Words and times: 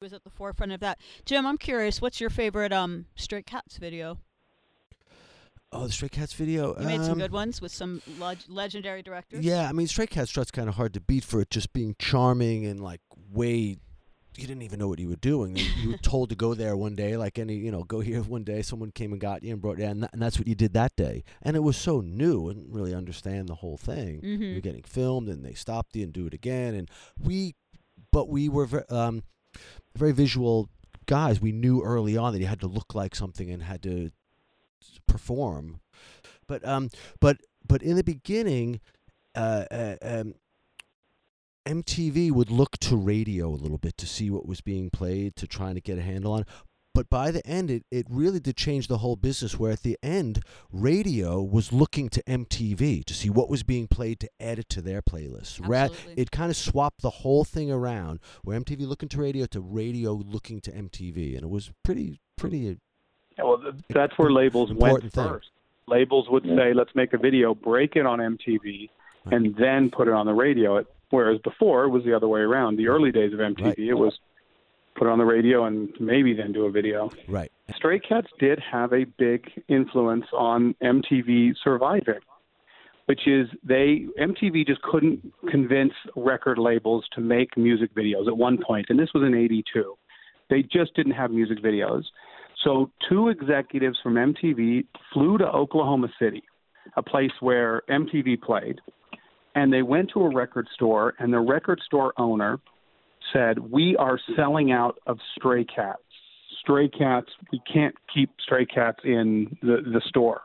was 0.00 0.12
at 0.14 0.24
the 0.24 0.30
forefront 0.30 0.72
of 0.72 0.80
that. 0.80 0.98
Jim, 1.26 1.46
I'm 1.46 1.58
curious, 1.58 2.00
what's 2.00 2.22
your 2.22 2.30
favorite 2.30 2.72
um 2.72 3.04
Stray 3.16 3.42
Cats 3.42 3.76
video? 3.76 4.18
Oh, 5.72 5.86
the 5.86 5.92
Stray 5.92 6.08
Cats 6.08 6.32
video. 6.32 6.74
You 6.80 6.86
made 6.86 7.02
some 7.02 7.12
um, 7.12 7.18
good 7.18 7.32
ones 7.32 7.60
with 7.60 7.70
some 7.70 8.00
leg- 8.18 8.38
legendary 8.48 9.02
directors. 9.02 9.44
Yeah, 9.44 9.68
I 9.68 9.72
mean, 9.72 9.86
Stray 9.86 10.06
Cat 10.06 10.26
Strut's 10.26 10.50
kind 10.50 10.68
of 10.70 10.76
hard 10.76 10.94
to 10.94 11.00
beat 11.00 11.22
for 11.22 11.42
it 11.42 11.50
just 11.50 11.74
being 11.74 11.94
charming 11.98 12.64
and 12.64 12.80
like 12.80 13.02
way. 13.30 13.76
You 14.38 14.46
didn't 14.46 14.62
even 14.62 14.78
know 14.78 14.88
what 14.88 14.98
you 14.98 15.08
were 15.08 15.16
doing. 15.16 15.56
You, 15.56 15.90
were 15.90 15.98
told 16.02 16.30
to 16.30 16.34
go 16.34 16.54
there 16.54 16.76
one 16.76 16.94
day, 16.94 17.18
like 17.18 17.38
any, 17.38 17.56
you 17.56 17.70
know, 17.70 17.84
go 17.84 18.00
here 18.00 18.22
one 18.22 18.42
day. 18.42 18.62
Someone 18.62 18.90
came 18.92 19.12
and 19.12 19.20
got 19.20 19.42
you 19.42 19.52
and 19.52 19.60
brought 19.60 19.78
you, 19.78 19.84
and, 19.84 20.04
tha- 20.04 20.08
and 20.14 20.22
that's 20.22 20.38
what 20.38 20.48
you 20.48 20.54
did 20.54 20.72
that 20.72 20.96
day. 20.96 21.24
And 21.42 21.56
it 21.56 21.60
was 21.60 21.76
so 21.76 22.00
new, 22.00 22.48
and 22.48 22.58
didn't 22.58 22.72
really 22.72 22.94
understand 22.94 23.48
the 23.48 23.56
whole 23.56 23.76
thing. 23.76 24.22
Mm-hmm. 24.22 24.42
You're 24.42 24.60
getting 24.60 24.84
filmed, 24.84 25.28
and 25.28 25.44
they 25.44 25.52
stopped 25.52 25.94
you 25.94 26.04
and 26.04 26.12
do 26.12 26.26
it 26.26 26.32
again. 26.32 26.74
And 26.74 26.90
we, 27.22 27.54
but 28.12 28.30
we 28.30 28.48
were 28.48 28.86
um, 28.88 29.24
very 29.96 30.12
visual 30.12 30.68
guys. 31.06 31.40
We 31.40 31.52
knew 31.52 31.82
early 31.82 32.16
on 32.16 32.32
that 32.32 32.38
he 32.38 32.44
had 32.44 32.60
to 32.60 32.66
look 32.66 32.94
like 32.94 33.14
something 33.14 33.50
and 33.50 33.62
had 33.62 33.82
to 33.82 34.10
perform. 35.06 35.80
But 36.46 36.66
um, 36.66 36.90
but 37.20 37.38
but 37.66 37.82
in 37.82 37.96
the 37.96 38.04
beginning, 38.04 38.80
uh, 39.34 39.64
uh, 39.70 39.96
um, 40.02 40.34
MTV 41.66 42.32
would 42.32 42.50
look 42.50 42.78
to 42.78 42.96
radio 42.96 43.48
a 43.48 43.54
little 43.54 43.78
bit 43.78 43.96
to 43.98 44.06
see 44.06 44.30
what 44.30 44.46
was 44.46 44.60
being 44.60 44.90
played 44.90 45.36
to 45.36 45.46
trying 45.46 45.74
to 45.74 45.80
get 45.80 45.98
a 45.98 46.02
handle 46.02 46.32
on. 46.32 46.46
But 47.00 47.08
by 47.08 47.30
the 47.30 47.46
end, 47.46 47.70
it, 47.70 47.84
it 47.90 48.06
really 48.10 48.40
did 48.40 48.58
change 48.58 48.86
the 48.86 48.98
whole 48.98 49.16
business. 49.16 49.58
Where 49.58 49.72
at 49.72 49.82
the 49.82 49.96
end, 50.02 50.42
radio 50.70 51.40
was 51.40 51.72
looking 51.72 52.10
to 52.10 52.22
MTV 52.24 53.06
to 53.06 53.14
see 53.14 53.30
what 53.30 53.48
was 53.48 53.62
being 53.62 53.86
played 53.88 54.20
to 54.20 54.28
add 54.38 54.58
it 54.58 54.68
to 54.68 54.82
their 54.82 55.00
playlist. 55.00 55.66
Ra- 55.66 55.84
Absolutely. 55.84 56.22
it 56.22 56.30
kind 56.30 56.50
of 56.50 56.58
swapped 56.58 57.00
the 57.00 57.08
whole 57.08 57.42
thing 57.44 57.72
around, 57.72 58.20
where 58.44 58.60
MTV 58.60 58.86
looking 58.86 59.08
to 59.08 59.18
radio 59.18 59.46
to 59.46 59.62
radio 59.62 60.12
looking 60.12 60.60
to 60.60 60.70
MTV, 60.72 61.32
and 61.36 61.42
it 61.44 61.48
was 61.48 61.70
pretty 61.82 62.20
pretty. 62.36 62.68
Uh, 62.68 62.74
yeah, 63.38 63.44
well, 63.44 63.62
that's 63.88 64.12
where 64.18 64.30
labels 64.30 64.70
went 64.70 65.00
thing. 65.10 65.26
first. 65.26 65.48
Labels 65.86 66.28
would 66.28 66.44
say, 66.44 66.74
"Let's 66.74 66.94
make 66.94 67.14
a 67.14 67.18
video, 67.18 67.54
break 67.54 67.96
it 67.96 68.04
on 68.04 68.18
MTV, 68.20 68.90
Right. 69.24 69.34
and 69.36 69.56
then 69.56 69.90
put 69.90 70.06
it 70.06 70.12
on 70.12 70.26
the 70.26 70.34
radio." 70.34 70.76
It, 70.76 70.86
whereas 71.08 71.40
before 71.40 71.84
it 71.84 71.88
was 71.88 72.04
the 72.04 72.12
other 72.14 72.28
way 72.28 72.40
around. 72.40 72.76
The 72.76 72.88
early 72.88 73.10
days 73.10 73.32
of 73.32 73.38
MTV, 73.40 73.64
Right. 73.64 73.78
it 73.78 73.94
was 73.94 74.18
put 74.96 75.06
it 75.06 75.10
on 75.10 75.18
the 75.18 75.24
radio 75.24 75.64
and 75.64 75.88
maybe 76.00 76.34
then 76.34 76.52
do 76.52 76.66
a 76.66 76.70
video. 76.70 77.10
Right. 77.28 77.50
Stray 77.76 77.98
Cats 78.00 78.28
did 78.38 78.60
have 78.70 78.92
a 78.92 79.04
big 79.18 79.50
influence 79.68 80.26
on 80.32 80.74
MTV 80.82 81.54
surviving, 81.62 82.20
which 83.06 83.26
is 83.26 83.48
they 83.62 84.06
MTV 84.20 84.66
just 84.66 84.82
couldn't 84.82 85.32
convince 85.50 85.92
record 86.16 86.58
labels 86.58 87.04
to 87.14 87.20
make 87.20 87.56
music 87.56 87.94
videos 87.94 88.26
at 88.26 88.36
one 88.36 88.58
point, 88.58 88.86
and 88.88 88.98
this 88.98 89.10
was 89.14 89.24
in 89.24 89.34
'82. 89.34 89.96
They 90.48 90.62
just 90.62 90.94
didn't 90.94 91.12
have 91.12 91.30
music 91.30 91.62
videos. 91.62 92.02
So 92.64 92.90
two 93.08 93.28
executives 93.28 93.98
from 94.02 94.14
MTV 94.14 94.84
flew 95.14 95.38
to 95.38 95.46
Oklahoma 95.46 96.08
City, 96.18 96.42
a 96.96 97.02
place 97.02 97.30
where 97.40 97.82
MTV 97.88 98.42
played, 98.42 98.80
and 99.54 99.72
they 99.72 99.82
went 99.82 100.10
to 100.14 100.20
a 100.22 100.34
record 100.34 100.68
store, 100.74 101.14
and 101.18 101.32
the 101.32 101.40
record 101.40 101.80
store 101.86 102.12
owner 102.18 102.58
said, 103.32 103.58
"We 103.58 103.96
are 103.96 104.18
selling 104.36 104.72
out 104.72 104.98
of 105.06 105.18
Stray 105.36 105.64
Cats. 105.64 106.02
Stray 106.60 106.88
Cats. 106.88 107.28
We 107.52 107.60
can't 107.72 107.94
keep 108.12 108.30
Stray 108.40 108.66
Cats 108.66 108.98
in 109.04 109.56
the 109.62 109.78
the 109.84 110.00
store." 110.08 110.42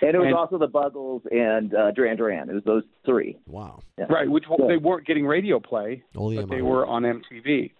And 0.00 0.14
it 0.14 0.18
was 0.18 0.26
And- 0.26 0.34
also 0.36 0.58
the 0.58 0.68
Buggles 0.68 1.22
and 1.30 1.74
uh, 1.74 1.92
Duran 1.92 2.16
Duran. 2.16 2.48
It 2.50 2.54
was 2.54 2.64
those 2.64 2.82
three. 3.06 3.38
Wow. 3.46 3.80
Yeah. 3.98 4.06
Right, 4.08 4.28
which 4.28 4.44
they 4.68 4.76
weren't 4.76 5.06
getting 5.06 5.26
radio 5.26 5.60
play, 5.60 6.02
Only 6.16 6.36
but 6.36 6.50
they 6.50 6.62
were 6.62 6.86
on 6.86 7.02
MTV. 7.02 7.72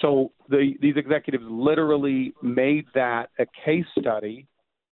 So 0.00 0.32
the, 0.48 0.74
these 0.80 0.96
executives 0.96 1.44
literally 1.48 2.34
made 2.42 2.84
that 2.94 3.30
a 3.38 3.46
case 3.64 3.86
study 3.98 4.46